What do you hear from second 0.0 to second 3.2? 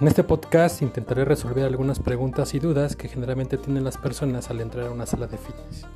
En este podcast intentaré resolver algunas preguntas y dudas que